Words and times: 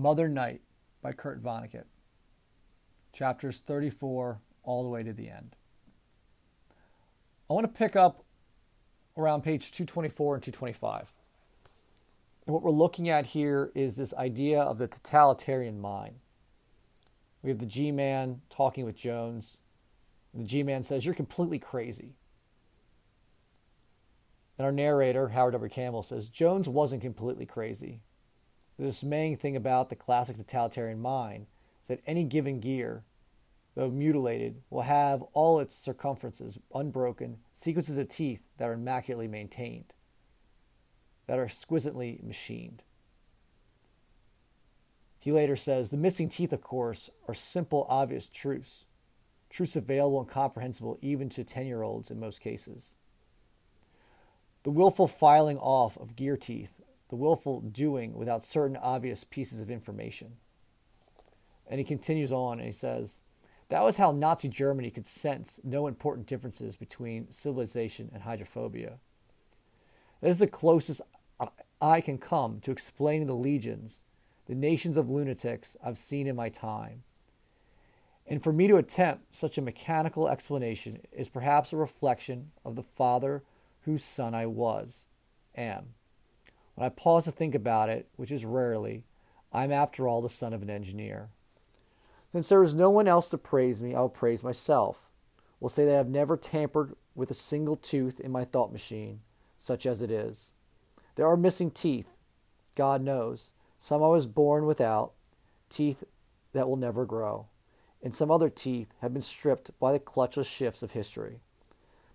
Mother 0.00 0.28
Night 0.28 0.62
by 1.02 1.12
Kurt 1.12 1.42
Vonnegut, 1.42 1.84
chapters 3.12 3.60
34 3.60 4.40
all 4.62 4.82
the 4.82 4.88
way 4.88 5.02
to 5.02 5.12
the 5.12 5.28
end. 5.28 5.56
I 7.50 7.52
want 7.52 7.64
to 7.64 7.78
pick 7.78 7.96
up 7.96 8.24
around 9.14 9.42
page 9.42 9.70
224 9.72 10.36
and 10.36 10.42
225. 10.42 11.12
And 12.46 12.54
what 12.54 12.62
we're 12.62 12.70
looking 12.70 13.10
at 13.10 13.26
here 13.26 13.70
is 13.74 13.96
this 13.96 14.14
idea 14.14 14.62
of 14.62 14.78
the 14.78 14.86
totalitarian 14.86 15.78
mind. 15.78 16.16
We 17.42 17.50
have 17.50 17.58
the 17.58 17.66
G 17.66 17.92
Man 17.92 18.40
talking 18.48 18.86
with 18.86 18.96
Jones. 18.96 19.60
The 20.32 20.44
G 20.44 20.62
Man 20.62 20.82
says, 20.82 21.04
You're 21.04 21.14
completely 21.14 21.58
crazy. 21.58 22.14
And 24.56 24.64
our 24.64 24.72
narrator, 24.72 25.28
Howard 25.28 25.52
W. 25.52 25.70
Campbell, 25.70 26.02
says, 26.02 26.30
Jones 26.30 26.68
wasn't 26.68 27.02
completely 27.02 27.44
crazy. 27.44 28.00
The 28.80 28.86
dismaying 28.86 29.36
thing 29.36 29.56
about 29.56 29.90
the 29.90 29.94
classic 29.94 30.38
totalitarian 30.38 31.02
mind 31.02 31.48
is 31.82 31.88
that 31.88 32.00
any 32.06 32.24
given 32.24 32.60
gear, 32.60 33.04
though 33.74 33.90
mutilated, 33.90 34.62
will 34.70 34.80
have 34.80 35.20
all 35.34 35.60
its 35.60 35.74
circumferences 35.74 36.58
unbroken, 36.74 37.40
sequences 37.52 37.98
of 37.98 38.08
teeth 38.08 38.48
that 38.56 38.70
are 38.70 38.72
immaculately 38.72 39.28
maintained, 39.28 39.92
that 41.26 41.38
are 41.38 41.44
exquisitely 41.44 42.20
machined. 42.22 42.82
He 45.18 45.30
later 45.30 45.56
says 45.56 45.90
the 45.90 45.98
missing 45.98 46.30
teeth, 46.30 46.54
of 46.54 46.62
course, 46.62 47.10
are 47.28 47.34
simple, 47.34 47.84
obvious 47.86 48.28
truths, 48.28 48.86
truths 49.50 49.76
available 49.76 50.20
and 50.20 50.28
comprehensible 50.28 50.98
even 51.02 51.28
to 51.28 51.44
10 51.44 51.66
year 51.66 51.82
olds 51.82 52.10
in 52.10 52.18
most 52.18 52.40
cases. 52.40 52.96
The 54.62 54.70
willful 54.70 55.06
filing 55.06 55.58
off 55.58 55.98
of 55.98 56.16
gear 56.16 56.38
teeth, 56.38 56.79
the 57.10 57.16
willful 57.16 57.60
doing 57.60 58.14
without 58.14 58.42
certain 58.42 58.76
obvious 58.76 59.24
pieces 59.24 59.60
of 59.60 59.70
information. 59.70 60.36
And 61.68 61.78
he 61.78 61.84
continues 61.84 62.32
on 62.32 62.58
and 62.58 62.66
he 62.66 62.72
says, 62.72 63.18
that 63.68 63.84
was 63.84 63.98
how 63.98 64.10
Nazi 64.10 64.48
Germany 64.48 64.90
could 64.90 65.06
sense 65.06 65.60
no 65.62 65.86
important 65.86 66.26
differences 66.26 66.74
between 66.74 67.30
civilization 67.30 68.10
and 68.12 68.22
hydrophobia. 68.22 68.98
That 70.20 70.28
is 70.28 70.38
the 70.38 70.48
closest 70.48 71.02
I 71.80 72.00
can 72.00 72.18
come 72.18 72.60
to 72.60 72.72
explaining 72.72 73.26
the 73.26 73.34
legions, 73.34 74.02
the 74.46 74.54
nations 74.54 74.96
of 74.96 75.08
lunatics 75.08 75.76
I've 75.84 75.98
seen 75.98 76.26
in 76.26 76.36
my 76.36 76.48
time. 76.48 77.04
And 78.26 78.42
for 78.42 78.52
me 78.52 78.68
to 78.68 78.76
attempt 78.76 79.34
such 79.34 79.56
a 79.56 79.62
mechanical 79.62 80.28
explanation 80.28 81.00
is 81.12 81.28
perhaps 81.28 81.72
a 81.72 81.76
reflection 81.76 82.50
of 82.64 82.76
the 82.76 82.82
father 82.82 83.42
whose 83.82 84.04
son 84.04 84.34
I 84.34 84.46
was, 84.46 85.06
am. 85.56 85.94
When 86.80 86.86
I 86.86 86.94
pause 86.94 87.26
to 87.26 87.30
think 87.30 87.54
about 87.54 87.90
it, 87.90 88.08
which 88.16 88.32
is 88.32 88.46
rarely, 88.46 89.04
I'm 89.52 89.70
after 89.70 90.08
all 90.08 90.22
the 90.22 90.30
son 90.30 90.54
of 90.54 90.62
an 90.62 90.70
engineer. 90.70 91.28
Since 92.32 92.48
there 92.48 92.62
is 92.62 92.74
no 92.74 92.88
one 92.88 93.06
else 93.06 93.28
to 93.28 93.36
praise 93.36 93.82
me, 93.82 93.94
I 93.94 94.00
will 94.00 94.08
praise 94.08 94.42
myself. 94.42 95.10
Will 95.60 95.68
say 95.68 95.84
that 95.84 95.92
I 95.92 95.98
have 95.98 96.08
never 96.08 96.38
tampered 96.38 96.96
with 97.14 97.30
a 97.30 97.34
single 97.34 97.76
tooth 97.76 98.18
in 98.18 98.32
my 98.32 98.46
thought 98.46 98.72
machine, 98.72 99.20
such 99.58 99.84
as 99.84 100.00
it 100.00 100.10
is. 100.10 100.54
There 101.16 101.26
are 101.26 101.36
missing 101.36 101.70
teeth, 101.70 102.14
God 102.76 103.02
knows. 103.02 103.52
Some 103.76 104.02
I 104.02 104.08
was 104.08 104.24
born 104.24 104.64
without, 104.64 105.12
teeth 105.68 106.02
that 106.54 106.66
will 106.66 106.76
never 106.76 107.04
grow, 107.04 107.48
and 108.02 108.14
some 108.14 108.30
other 108.30 108.48
teeth 108.48 108.94
have 109.02 109.12
been 109.12 109.20
stripped 109.20 109.78
by 109.78 109.92
the 109.92 110.00
clutchless 110.00 110.50
shifts 110.50 110.82
of 110.82 110.92
history. 110.92 111.40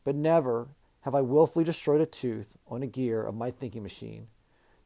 But 0.04 0.16
never 0.16 0.70
have 1.02 1.14
I 1.14 1.22
willfully 1.22 1.66
destroyed 1.66 2.02
a 2.02 2.08
tooth 2.08 2.58
on 2.68 2.82
a 2.82 2.88
gear 2.88 3.22
of 3.22 3.36
my 3.36 3.52
thinking 3.52 3.84
machine. 3.84 4.26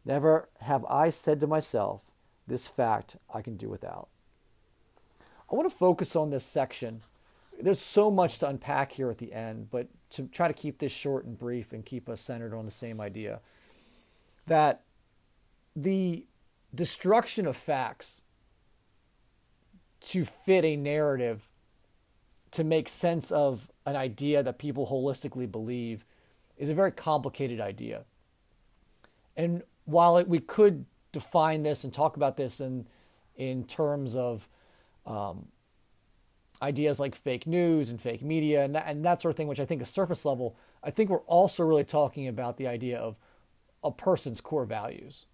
Never 0.05 0.49
have 0.61 0.85
I 0.85 1.09
said 1.09 1.39
to 1.41 1.47
myself, 1.47 2.03
This 2.47 2.67
fact 2.67 3.17
I 3.33 3.41
can 3.41 3.57
do 3.57 3.69
without. 3.69 4.09
I 5.51 5.55
want 5.55 5.69
to 5.69 5.75
focus 5.75 6.15
on 6.15 6.29
this 6.29 6.45
section. 6.45 7.01
There's 7.59 7.81
so 7.81 8.09
much 8.09 8.39
to 8.39 8.47
unpack 8.47 8.93
here 8.93 9.09
at 9.09 9.17
the 9.17 9.33
end, 9.33 9.69
but 9.69 9.87
to 10.11 10.27
try 10.27 10.47
to 10.47 10.53
keep 10.53 10.77
this 10.77 10.91
short 10.91 11.25
and 11.25 11.37
brief 11.37 11.73
and 11.73 11.85
keep 11.85 12.07
us 12.07 12.21
centered 12.21 12.53
on 12.53 12.65
the 12.65 12.71
same 12.71 13.01
idea 13.01 13.41
that 14.47 14.83
the 15.75 16.25
destruction 16.73 17.45
of 17.45 17.55
facts 17.55 18.23
to 20.01 20.25
fit 20.25 20.65
a 20.65 20.75
narrative 20.75 21.49
to 22.51 22.63
make 22.63 22.89
sense 22.89 23.31
of 23.31 23.69
an 23.85 23.95
idea 23.95 24.41
that 24.41 24.57
people 24.57 24.87
holistically 24.87 25.49
believe 25.49 26.05
is 26.57 26.69
a 26.69 26.73
very 26.73 26.91
complicated 26.91 27.61
idea. 27.61 28.03
And 29.37 29.63
while 29.89 30.17
it, 30.17 30.27
we 30.27 30.39
could 30.39 30.85
define 31.11 31.63
this 31.63 31.83
and 31.83 31.93
talk 31.93 32.15
about 32.15 32.37
this 32.37 32.59
in 32.61 32.87
in 33.35 33.63
terms 33.63 34.15
of 34.15 34.49
um, 35.05 35.47
ideas 36.61 36.99
like 36.99 37.15
fake 37.15 37.47
news 37.47 37.89
and 37.89 38.01
fake 38.01 38.21
media 38.21 38.63
and 38.63 38.75
that, 38.75 38.83
and 38.85 39.03
that 39.05 39.21
sort 39.21 39.31
of 39.31 39.37
thing, 39.37 39.47
which 39.47 39.61
I 39.61 39.65
think 39.65 39.81
is 39.81 39.89
surface 39.89 40.25
level, 40.25 40.57
I 40.83 40.91
think 40.91 41.09
we're 41.09 41.19
also 41.19 41.63
really 41.63 41.85
talking 41.85 42.27
about 42.27 42.57
the 42.57 42.67
idea 42.67 42.97
of 42.99 43.15
a 43.81 43.91
person's 43.91 44.41
core 44.41 44.65
values 44.65 45.25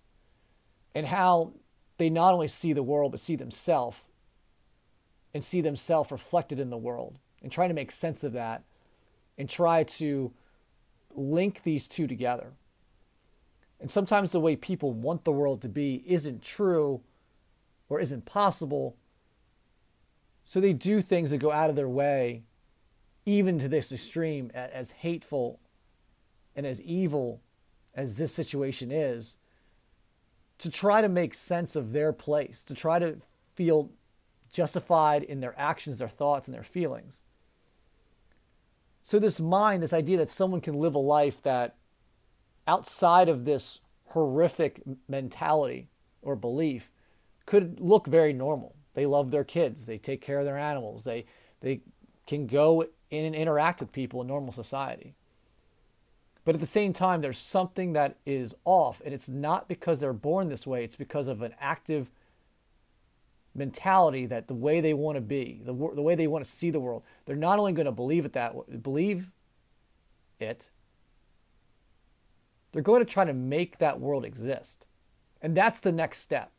and 0.93 1.07
how 1.07 1.53
they 1.97 2.09
not 2.09 2.33
only 2.33 2.47
see 2.47 2.73
the 2.73 2.83
world, 2.83 3.11
but 3.11 3.19
see 3.19 3.35
themselves 3.35 4.01
and 5.33 5.43
see 5.43 5.61
themselves 5.61 6.11
reflected 6.11 6.59
in 6.59 6.69
the 6.69 6.77
world 6.77 7.17
and 7.41 7.51
trying 7.51 7.69
to 7.69 7.75
make 7.75 7.91
sense 7.91 8.23
of 8.23 8.33
that 8.33 8.63
and 9.37 9.49
try 9.49 9.83
to 9.83 10.31
link 11.15 11.63
these 11.63 11.87
two 11.87 12.07
together. 12.07 12.53
And 13.79 13.91
sometimes 13.91 14.31
the 14.31 14.39
way 14.39 14.55
people 14.55 14.93
want 14.93 15.23
the 15.23 15.31
world 15.31 15.61
to 15.61 15.69
be 15.69 16.03
isn't 16.05 16.41
true 16.41 17.01
or 17.89 17.99
isn't 17.99 18.25
possible 18.25 18.97
so 20.45 20.61
they 20.61 20.73
do 20.73 21.01
things 21.01 21.31
that 21.31 21.39
go 21.39 21.51
out 21.51 21.71
of 21.71 21.75
their 21.75 21.89
way, 21.89 22.43
even 23.25 23.57
to 23.59 23.67
this 23.67 23.91
extreme, 23.91 24.51
as 24.53 24.91
hateful 24.91 25.59
and 26.55 26.67
as 26.67 26.79
evil 26.81 27.41
as 27.95 28.15
this 28.15 28.31
situation 28.31 28.91
is, 28.91 29.39
to 30.59 30.69
try 30.69 31.01
to 31.01 31.09
make 31.09 31.33
sense 31.33 31.75
of 31.75 31.91
their 31.91 32.13
place, 32.13 32.61
to 32.61 32.75
try 32.75 32.99
to 32.99 33.17
feel 33.55 33.89
justified 34.51 35.23
in 35.23 35.41
their 35.41 35.59
actions, 35.59 35.97
their 35.97 36.07
thoughts, 36.07 36.47
and 36.47 36.53
their 36.55 36.63
feelings. 36.63 37.23
So, 39.01 39.17
this 39.17 39.41
mind, 39.41 39.81
this 39.81 39.93
idea 39.93 40.17
that 40.17 40.29
someone 40.29 40.61
can 40.61 40.75
live 40.75 40.95
a 40.95 40.99
life 40.99 41.41
that 41.41 41.75
outside 42.67 43.29
of 43.29 43.45
this 43.45 43.79
horrific 44.09 44.81
mentality 45.07 45.87
or 46.21 46.35
belief 46.35 46.91
could 47.45 47.79
look 47.79 48.07
very 48.07 48.33
normal. 48.33 48.75
They 48.93 49.05
love 49.05 49.31
their 49.31 49.43
kids. 49.43 49.85
They 49.85 49.97
take 49.97 50.21
care 50.21 50.39
of 50.39 50.45
their 50.45 50.57
animals. 50.57 51.03
They 51.03 51.25
they 51.61 51.81
can 52.27 52.47
go 52.47 52.85
in 53.11 53.25
and 53.25 53.35
interact 53.35 53.79
with 53.79 53.91
people 53.91 54.21
in 54.21 54.27
normal 54.27 54.51
society. 54.51 55.15
But 56.43 56.55
at 56.55 56.61
the 56.61 56.67
same 56.67 56.93
time, 56.93 57.21
there's 57.21 57.39
something 57.39 57.93
that 57.93 58.17
is 58.25 58.55
off, 58.65 59.01
and 59.03 59.13
it's 59.13 59.27
not 59.27 59.67
because 59.67 59.99
they're 59.99 60.13
born 60.13 60.49
this 60.49 60.67
way. 60.67 60.83
It's 60.83 60.95
because 60.95 61.27
of 61.27 61.41
an 61.41 61.55
active 61.59 62.11
mentality 63.55 64.25
that 64.27 64.47
the 64.47 64.53
way 64.53 64.79
they 64.79 64.93
want 64.93 65.15
to 65.15 65.21
be, 65.21 65.61
the, 65.63 65.73
the 65.73 66.01
way 66.01 66.13
they 66.13 66.27
want 66.27 66.45
to 66.45 66.49
see 66.49 66.69
the 66.69 66.79
world, 66.79 67.03
they're 67.25 67.35
not 67.35 67.57
only 67.57 67.71
going 67.71 67.85
to 67.85 67.91
believe 67.91 68.25
it 68.25 68.33
that 68.33 68.83
believe 68.83 69.31
it, 70.39 70.69
they're 72.75 72.83
going 72.83 72.99
to 72.99 73.09
try 73.09 73.23
to 73.23 73.31
make 73.31 73.77
that 73.77 74.01
world 74.01 74.25
exist. 74.25 74.85
And 75.41 75.55
that's 75.55 75.79
the 75.79 75.93
next 75.93 76.19
step. 76.19 76.51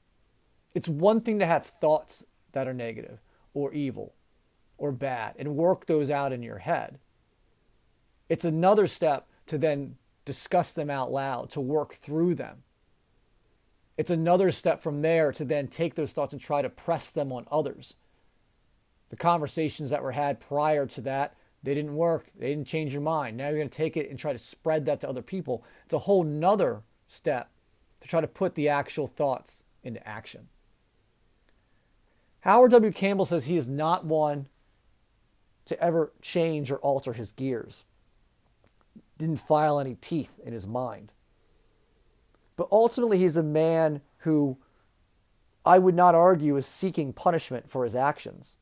It's 0.73 0.89
one 0.89 1.21
thing 1.21 1.39
to 1.41 1.47
have 1.47 1.67
thoughts 1.67 2.25
that 2.53 2.67
are 2.67 2.73
negative 2.73 3.19
or 3.53 3.75
evil 3.75 4.15
or 4.79 4.93
bad 4.93 5.35
and 5.39 5.57
work 5.57 5.85
those 5.85 6.11
out 6.11 6.33
in 6.33 6.43
your 6.43 6.61
head. 6.61 7.01
It's 8.31 8.47
another 8.47 8.87
step 8.87 9.29
to 9.49 9.59
then 9.59 9.97
discuss 10.25 10.73
them 10.73 10.89
out 10.89 11.13
loud, 11.13 11.51
to 11.51 11.61
work 11.61 11.93
through 11.93 12.37
them. 12.37 12.63
It's 13.99 14.11
another 14.11 14.51
step 14.51 14.83
from 14.83 15.03
there 15.03 15.33
to 15.33 15.45
then 15.45 15.69
take 15.69 15.97
those 15.97 16.15
thoughts 16.15 16.33
and 16.33 16.41
try 16.41 16.63
to 16.63 16.71
press 16.71 17.11
them 17.11 17.31
on 17.31 17.47
others. 17.53 17.95
The 19.11 19.17
conversations 19.17 19.91
that 19.91 20.03
were 20.03 20.13
had 20.13 20.41
prior 20.41 20.87
to 20.87 21.03
that, 21.03 21.37
they 21.67 21.75
didn't 21.75 21.97
work. 21.97 22.27
They 22.39 22.51
didn't 22.51 22.69
change 22.69 22.93
your 22.93 23.03
mind. 23.03 23.37
Now 23.37 23.49
you're 23.49 23.59
going 23.59 23.69
to 23.69 23.77
take 23.77 23.97
it 23.97 24.09
and 24.09 24.17
try 24.17 24.33
to 24.33 24.39
spread 24.39 24.87
that 24.87 25.01
to 25.01 25.09
other 25.09 25.21
people. 25.21 25.65
It's 25.85 25.95
a 25.95 25.99
whole 25.99 26.23
nother 26.23 26.85
step 27.09 27.51
to 28.01 28.07
try 28.07 28.21
to 28.21 28.29
put 28.29 28.55
the 28.55 28.69
actual 28.69 29.09
thoughts 29.09 29.65
into 29.83 30.07
action. 30.09 30.47
Howard 32.43 32.71
W. 32.71 32.93
Campbell 32.93 33.25
says 33.25 33.47
he 33.47 33.57
is 33.57 33.67
not 33.67 34.07
one 34.07 34.47
to 35.65 35.81
ever 35.83 36.13
change 36.23 36.71
or 36.71 36.77
alter 36.77 37.15
his 37.15 37.33
gears. 37.33 37.85
Didn't 39.19 39.41
file 39.41 39.81
any 39.81 39.97
teeth 39.97 40.39
in 40.45 40.53
his 40.53 40.69
mind. 40.69 41.11
But 42.55 42.69
ultimately, 42.71 43.19
he's 43.19 43.37
a 43.37 43.43
man 43.43 44.03
who 44.19 44.57
I 45.65 45.81
would 45.81 45.97
not 45.97 46.15
argue 46.15 46.57
is 46.57 46.65
seeking 46.65 47.13
punishment 47.13 47.69
for 47.69 47.83
his 47.83 47.97
actions. 47.97 48.57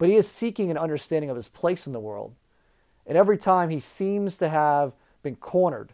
But 0.00 0.08
he 0.08 0.16
is 0.16 0.26
seeking 0.26 0.70
an 0.70 0.78
understanding 0.78 1.28
of 1.28 1.36
his 1.36 1.48
place 1.48 1.86
in 1.86 1.92
the 1.92 2.00
world. 2.00 2.34
And 3.06 3.18
every 3.18 3.36
time 3.36 3.68
he 3.68 3.80
seems 3.80 4.38
to 4.38 4.48
have 4.48 4.94
been 5.22 5.36
cornered 5.36 5.92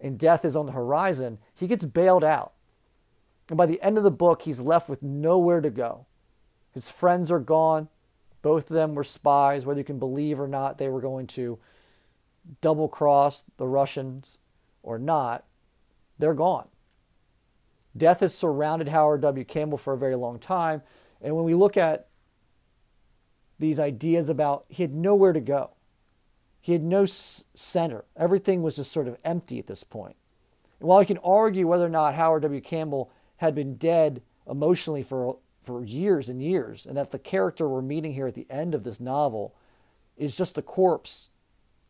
and 0.00 0.16
death 0.16 0.44
is 0.44 0.54
on 0.54 0.66
the 0.66 0.72
horizon, 0.72 1.38
he 1.52 1.66
gets 1.66 1.84
bailed 1.84 2.22
out. 2.22 2.52
And 3.48 3.58
by 3.58 3.66
the 3.66 3.82
end 3.82 3.98
of 3.98 4.04
the 4.04 4.12
book, 4.12 4.42
he's 4.42 4.60
left 4.60 4.88
with 4.88 5.02
nowhere 5.02 5.60
to 5.60 5.68
go. 5.68 6.06
His 6.70 6.92
friends 6.92 7.28
are 7.28 7.40
gone. 7.40 7.88
Both 8.40 8.70
of 8.70 8.74
them 8.76 8.94
were 8.94 9.02
spies, 9.02 9.66
whether 9.66 9.80
you 9.80 9.84
can 9.84 9.98
believe 9.98 10.38
or 10.38 10.46
not 10.46 10.78
they 10.78 10.88
were 10.88 11.00
going 11.00 11.26
to 11.28 11.58
double 12.60 12.88
cross 12.88 13.44
the 13.56 13.66
Russians 13.66 14.38
or 14.84 14.96
not. 14.96 15.44
They're 16.20 16.34
gone. 16.34 16.68
Death 17.96 18.20
has 18.20 18.32
surrounded 18.32 18.90
Howard 18.90 19.22
W. 19.22 19.44
Campbell 19.44 19.76
for 19.76 19.92
a 19.92 19.98
very 19.98 20.14
long 20.14 20.38
time. 20.38 20.82
And 21.20 21.34
when 21.34 21.44
we 21.44 21.54
look 21.54 21.76
at 21.76 22.04
these 23.58 23.80
ideas 23.80 24.28
about 24.28 24.64
he 24.68 24.82
had 24.82 24.94
nowhere 24.94 25.32
to 25.32 25.40
go, 25.40 25.72
he 26.60 26.72
had 26.72 26.82
no 26.82 27.06
center, 27.06 28.04
everything 28.16 28.62
was 28.62 28.76
just 28.76 28.92
sort 28.92 29.08
of 29.08 29.16
empty 29.24 29.58
at 29.58 29.66
this 29.66 29.84
point. 29.84 30.16
And 30.80 30.88
while 30.88 30.98
I 30.98 31.04
can 31.04 31.18
argue 31.18 31.66
whether 31.66 31.86
or 31.86 31.90
not 31.90 32.14
Howard 32.14 32.42
W. 32.42 32.60
Campbell 32.60 33.10
had 33.38 33.54
been 33.54 33.76
dead 33.76 34.22
emotionally 34.48 35.02
for, 35.02 35.38
for 35.60 35.84
years 35.84 36.28
and 36.28 36.42
years, 36.42 36.86
and 36.86 36.96
that 36.96 37.10
the 37.10 37.18
character 37.18 37.68
we're 37.68 37.82
meeting 37.82 38.14
here 38.14 38.26
at 38.26 38.34
the 38.34 38.46
end 38.48 38.74
of 38.74 38.84
this 38.84 39.00
novel 39.00 39.54
is 40.16 40.36
just 40.36 40.54
the 40.54 40.62
corpse 40.62 41.30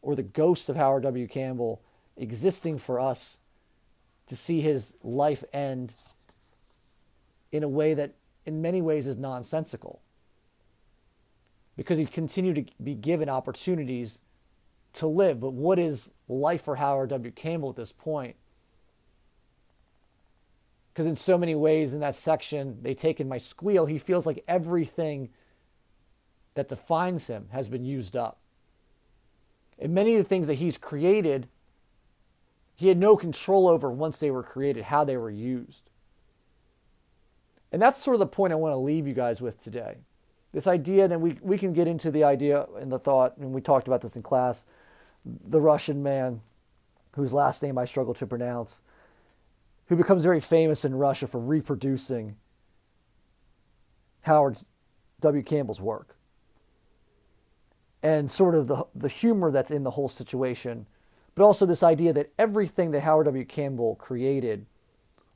or 0.02 0.14
the 0.14 0.22
ghost 0.22 0.68
of 0.68 0.76
Howard 0.76 1.02
W. 1.02 1.26
Campbell 1.26 1.82
existing 2.16 2.78
for 2.78 3.00
us 3.00 3.40
to 4.26 4.36
see 4.36 4.60
his 4.60 4.96
life 5.02 5.42
end 5.52 5.94
in 7.50 7.62
a 7.62 7.68
way 7.68 7.94
that, 7.94 8.14
in 8.44 8.60
many 8.60 8.82
ways, 8.82 9.08
is 9.08 9.16
nonsensical. 9.16 10.00
Because 11.78 11.96
he 11.96 12.04
continued 12.04 12.56
to 12.56 12.82
be 12.82 12.94
given 12.94 13.28
opportunities 13.28 14.20
to 14.94 15.06
live. 15.06 15.38
But 15.38 15.52
what 15.52 15.78
is 15.78 16.12
life 16.28 16.64
for 16.64 16.76
Howard 16.76 17.10
W. 17.10 17.30
Campbell 17.30 17.70
at 17.70 17.76
this 17.76 17.92
point? 17.92 18.34
Because 20.92 21.06
in 21.06 21.14
so 21.14 21.38
many 21.38 21.54
ways, 21.54 21.94
in 21.94 22.00
that 22.00 22.16
section, 22.16 22.78
they 22.82 22.94
take 22.94 23.20
in 23.20 23.28
my 23.28 23.38
squeal, 23.38 23.86
he 23.86 23.98
feels 23.98 24.26
like 24.26 24.42
everything 24.48 25.28
that 26.54 26.66
defines 26.66 27.28
him 27.28 27.46
has 27.52 27.68
been 27.68 27.84
used 27.84 28.16
up. 28.16 28.40
And 29.78 29.94
many 29.94 30.16
of 30.16 30.18
the 30.18 30.28
things 30.28 30.48
that 30.48 30.54
he's 30.54 30.76
created 30.76 31.46
he 32.74 32.86
had 32.86 32.96
no 32.98 33.16
control 33.16 33.66
over 33.66 33.90
once 33.90 34.20
they 34.20 34.30
were 34.30 34.44
created, 34.44 34.84
how 34.84 35.02
they 35.02 35.16
were 35.16 35.32
used. 35.32 35.90
And 37.72 37.82
that's 37.82 38.00
sort 38.00 38.14
of 38.14 38.20
the 38.20 38.26
point 38.26 38.52
I 38.52 38.56
want 38.56 38.72
to 38.72 38.76
leave 38.76 39.08
you 39.08 39.14
guys 39.14 39.42
with 39.42 39.60
today. 39.60 39.96
This 40.58 40.66
idea 40.66 41.06
that 41.06 41.20
we, 41.20 41.36
we 41.40 41.56
can 41.56 41.72
get 41.72 41.86
into 41.86 42.10
the 42.10 42.24
idea 42.24 42.66
and 42.80 42.90
the 42.90 42.98
thought, 42.98 43.36
and 43.36 43.52
we 43.52 43.60
talked 43.60 43.86
about 43.86 44.00
this 44.00 44.16
in 44.16 44.24
class 44.24 44.66
the 45.24 45.60
Russian 45.60 46.02
man 46.02 46.40
whose 47.14 47.32
last 47.32 47.62
name 47.62 47.78
I 47.78 47.84
struggle 47.84 48.12
to 48.14 48.26
pronounce, 48.26 48.82
who 49.86 49.94
becomes 49.94 50.24
very 50.24 50.40
famous 50.40 50.84
in 50.84 50.96
Russia 50.96 51.28
for 51.28 51.38
reproducing 51.38 52.34
Howard 54.22 54.58
W. 55.20 55.44
Campbell's 55.44 55.80
work. 55.80 56.16
And 58.02 58.28
sort 58.28 58.56
of 58.56 58.66
the, 58.66 58.84
the 58.96 59.06
humor 59.06 59.52
that's 59.52 59.70
in 59.70 59.84
the 59.84 59.92
whole 59.92 60.08
situation 60.08 60.86
but 61.36 61.44
also 61.44 61.66
this 61.66 61.84
idea 61.84 62.12
that 62.14 62.32
everything 62.36 62.90
that 62.90 63.02
Howard 63.02 63.26
W. 63.26 63.44
Campbell 63.44 63.94
created 63.94 64.66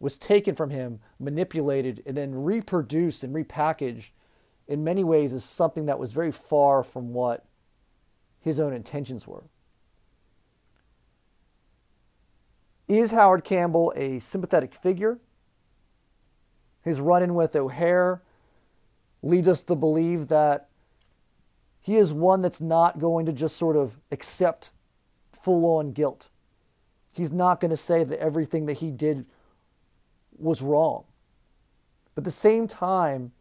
was 0.01 0.19
taken 0.19 0.57
from 0.57 0.71
him, 0.71 0.99
manipulated, 1.21 2.03
and 2.05 2.17
then 2.17 2.35
reproduced 2.35 3.23
and 3.23 3.33
repackaged 3.33 4.11
in 4.73 4.83
many 4.83 5.05
ways 5.05 5.35
is 5.35 5.45
something 5.45 5.85
that 5.85 5.99
was 5.99 6.13
very 6.13 6.33
far 6.33 6.83
from 6.83 7.13
what 7.13 7.45
his 8.41 8.59
own 8.59 8.73
intentions 8.73 9.27
were. 9.27 9.45
Is 12.89 13.11
Howard 13.11 13.45
Campbell 13.45 13.93
a 13.95 14.19
sympathetic 14.19 14.75
figure? 14.75 15.19
His 16.83 17.01
run 17.01 17.23
in 17.23 17.35
with 17.35 17.55
O'Hare 17.55 18.23
leads 19.23 19.47
us 19.47 19.63
to 19.65 19.75
believe 19.75 20.29
that 20.29 20.69
he 21.79 21.97
is 21.97 22.15
one 22.15 22.41
that's 22.41 22.61
not 22.63 22.99
going 22.99 23.27
to 23.27 23.33
just 23.33 23.59
sort 23.59 23.77
of 23.77 23.99
accept 24.11 24.71
full 25.33 25.67
on 25.77 25.93
guilt. 25.93 26.31
He's 27.13 27.31
not 27.31 27.61
going 27.61 27.71
to 27.71 27.77
say 27.77 28.05
that 28.05 28.19
everything 28.21 28.65
that 28.67 28.79
he 28.79 28.91
did 28.91 29.27
was 30.39 30.63
wrong. 30.63 31.05
But 32.15 32.23
at 32.23 32.25
the 32.25 32.31
same 32.31 32.67
time, 32.67 33.33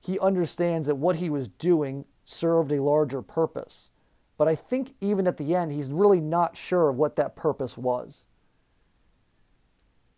he 0.00 0.18
understands 0.18 0.86
that 0.86 0.96
what 0.96 1.16
he 1.16 1.30
was 1.30 1.48
doing 1.48 2.04
served 2.24 2.72
a 2.72 2.82
larger 2.82 3.22
purpose. 3.22 3.90
But 4.36 4.48
I 4.48 4.54
think 4.54 4.94
even 5.00 5.26
at 5.26 5.36
the 5.36 5.54
end, 5.54 5.72
he's 5.72 5.90
really 5.90 6.20
not 6.20 6.56
sure 6.56 6.88
of 6.88 6.96
what 6.96 7.16
that 7.16 7.34
purpose 7.34 7.76
was. 7.76 8.26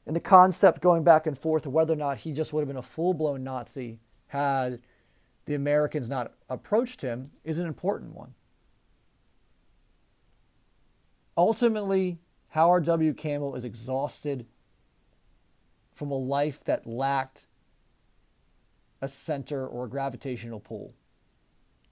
And 0.06 0.14
the 0.14 0.20
concept 0.20 0.82
going 0.82 1.04
back 1.04 1.26
and 1.26 1.38
forth 1.38 1.66
of 1.66 1.72
whether 1.72 1.94
or 1.94 1.96
not 1.96 2.18
he 2.18 2.32
just 2.32 2.52
would 2.52 2.60
have 2.60 2.68
been 2.68 2.76
a 2.76 2.82
full 2.82 3.14
blown 3.14 3.44
Nazi 3.44 4.00
had 4.28 4.80
the 5.46 5.54
Americans 5.54 6.08
not 6.08 6.32
approached 6.48 7.02
him 7.02 7.30
is 7.44 7.58
an 7.58 7.66
important 7.66 8.14
one. 8.14 8.34
Ultimately, 11.36 12.18
Howard 12.48 12.84
W. 12.84 13.14
Campbell 13.14 13.54
is 13.54 13.64
exhausted 13.64 14.46
from 15.94 16.10
a 16.10 16.16
life 16.16 16.62
that 16.64 16.86
lacked 16.86 17.46
a 19.00 19.08
center 19.08 19.66
or 19.66 19.84
a 19.84 19.88
gravitational 19.88 20.60
pull. 20.60 20.94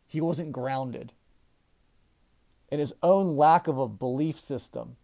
He 0.06 0.20
wasn't 0.20 0.52
grounded. 0.52 1.12
And 2.70 2.80
his 2.80 2.94
own 3.02 3.36
lack 3.36 3.66
of 3.66 3.78
a 3.78 3.88
belief 3.88 4.38
system, 4.38 4.96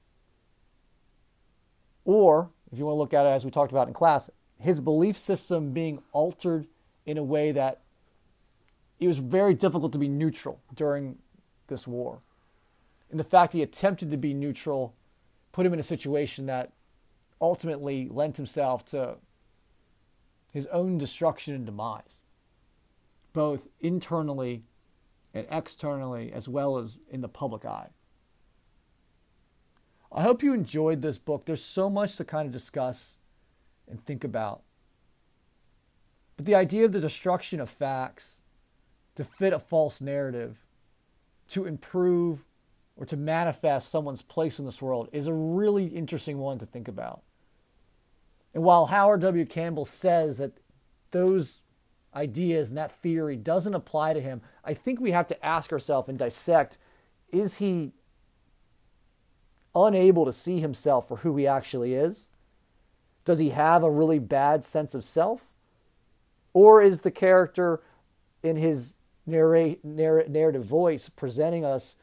or 2.05 2.51
if 2.71 2.79
you 2.79 2.85
want 2.85 2.97
to 2.97 2.99
look 2.99 3.15
at 3.15 3.25
it 3.25 3.31
as 3.31 3.45
we 3.45 3.51
talked 3.51 3.73
about 3.73 3.89
in 3.89 3.95
class, 3.95 4.29
his 4.59 4.81
belief 4.81 5.17
system 5.17 5.73
being 5.73 6.03
altered 6.13 6.67
in 7.07 7.17
a 7.17 7.23
way 7.23 7.53
that 7.53 7.81
it 9.01 9.07
was 9.07 9.19
very 9.19 9.55
difficult 9.55 9.93
to 9.93 9.99
be 9.99 10.09
neutral 10.09 10.61
during 10.75 11.19
this 11.69 11.87
war. 11.87 12.21
And 13.11 13.19
the 13.19 13.25
fact 13.25 13.53
he 13.53 13.63
attempted 13.63 14.11
to 14.11 14.17
be 14.17 14.35
neutral 14.35 14.95
put 15.53 15.65
him 15.65 15.73
in 15.73 15.79
a 15.79 15.85
situation 15.85 16.47
that 16.47 16.73
ultimately 17.41 18.09
lent 18.11 18.37
himself 18.37 18.85
to 18.87 19.17
his 20.55 20.67
own 20.69 20.97
destruction 20.97 21.53
and 21.53 21.67
demise, 21.67 22.23
both 23.33 23.67
internally 23.81 24.63
and 25.35 25.47
externally, 25.51 26.33
as 26.33 26.49
well 26.49 26.79
as 26.79 27.01
in 27.11 27.21
the 27.23 27.29
public 27.29 27.65
eye. 27.65 27.89
I 30.13 30.23
hope 30.23 30.45
you 30.45 30.55
enjoyed 30.55 31.03
this 31.03 31.19
book. 31.19 31.45
There's 31.45 31.65
so 31.65 31.91
much 31.91 32.17
to 32.17 32.25
kind 32.25 32.47
of 32.47 32.53
discuss 32.53 33.19
and 33.91 34.01
think 34.01 34.23
about. 34.23 34.63
But 36.37 36.47
the 36.47 36.55
idea 36.55 36.85
of 36.85 36.93
the 36.93 37.01
destruction 37.01 37.61
of 37.61 37.69
facts 37.69 38.41
to 39.17 39.25
fit 39.25 39.53
a 39.53 39.59
false 39.59 40.01
narrative, 40.01 40.65
to 41.49 41.67
improve 41.67 42.45
or 42.97 43.05
to 43.07 43.17
manifest 43.17 43.91
someone's 43.91 44.23
place 44.23 44.61
in 44.61 44.67
this 44.67 44.81
world 44.81 45.09
is 45.11 45.27
a 45.27 45.35
really 45.35 45.87
interesting 45.87 46.39
one 46.39 46.61
to 46.61 46.67
think 46.67 46.87
about. 46.87 47.25
And 48.55 48.63
while 48.63 48.87
Howard 48.87 49.21
W. 49.21 49.45
Campbell 49.45 49.85
says 49.85 50.39
that 50.39 50.53
those 51.11 51.59
ideas 52.15 52.69
and 52.69 52.79
that 52.79 52.93
theory 53.03 53.37
doesn't 53.37 53.75
apply 53.75 54.15
to 54.15 54.21
him, 54.21 54.41
I 54.65 54.75
think 54.75 55.01
we 55.01 55.11
have 55.11 55.27
to 55.27 55.45
ask 55.45 55.73
ourselves 55.73 56.09
and 56.09 56.17
dissect 56.17 56.79
is 57.33 57.59
he 57.59 57.93
unable 59.75 60.25
to 60.25 60.33
see 60.33 60.61
himself 60.61 61.09
for 61.09 61.17
who 61.19 61.37
he 61.37 61.49
actually 61.49 61.95
is? 61.95 62.31
Does 63.25 63.41
he 63.41 63.51
have 63.51 63.83
a 63.83 63.91
really 63.91 64.21
bad 64.21 64.65
sense 64.65 64.95
of 64.95 65.03
self? 65.03 65.53
Or 66.53 66.81
is 66.81 67.01
the 67.01 67.11
character 67.11 67.83
in 68.45 68.55
his 68.55 68.95
narrative 69.27 70.65
voice 70.65 71.09
presenting 71.09 71.65
us 71.65 71.97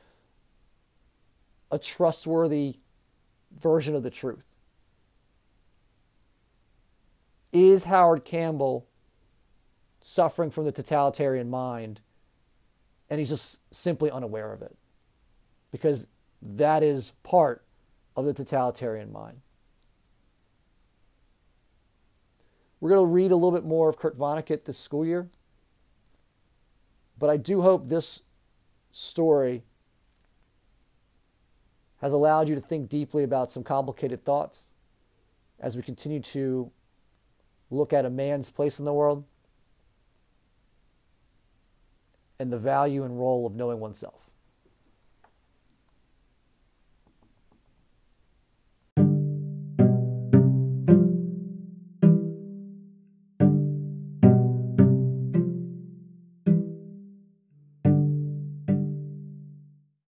a 1.72 1.80
trustworthy 1.80 2.80
version 3.58 3.96
of 3.96 4.04
the 4.04 4.10
truth? 4.10 4.51
Is 7.52 7.86
Howard 7.86 8.24
Campbell 8.24 8.88
suffering 10.00 10.50
from 10.50 10.66
the 10.66 10.72
totalitarian 10.72 11.50
mind 11.50 12.02
and 13.10 13.20
he's 13.20 13.30
just 13.30 13.60
simply 13.74 14.10
unaware 14.10 14.54
of 14.54 14.62
it? 14.62 14.76
Because 15.72 16.08
that 16.42 16.82
is 16.82 17.12
part 17.24 17.64
of 18.16 18.26
the 18.26 18.34
totalitarian 18.34 19.12
mind. 19.12 19.42
We're 22.80 22.90
going 22.90 23.02
to 23.02 23.14
read 23.14 23.32
a 23.32 23.36
little 23.36 23.52
bit 23.52 23.64
more 23.64 23.90
of 23.90 23.98
Kurt 23.98 24.18
Vonnegut 24.18 24.66
this 24.66 24.80
school 24.80 25.06
year. 25.06 25.30
But 27.18 27.30
I 27.30 27.38
do 27.38 27.62
hope 27.62 27.88
this 27.88 28.24
story 28.92 29.64
has 32.02 32.12
allowed 32.12 32.50
you 32.50 32.56
to 32.56 32.62
think 32.62 32.90
deeply 32.90 33.24
about 33.24 33.52
some 33.52 33.64
complicated 33.64 34.26
thoughts 34.26 34.74
as 35.60 35.76
we 35.76 35.84
continue 35.84 36.20
to 36.20 36.72
look 37.72 37.94
at 37.94 38.06
a 38.06 38.10
man's 38.10 38.50
place 38.50 38.78
in 38.78 38.86
the 38.86 38.94
world 38.94 39.24
and 42.38 42.52
the 42.52 42.58
value 42.58 43.04
and 43.04 43.20
role 43.20 43.46
of 43.46 43.56
knowing 43.56 43.80
oneself. 43.80 44.31